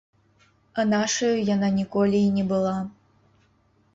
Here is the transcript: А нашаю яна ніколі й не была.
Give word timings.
А 0.83 0.85
нашаю 0.93 1.43
яна 1.55 1.69
ніколі 1.79 2.21
й 2.23 2.33
не 2.37 2.45
была. 2.53 2.75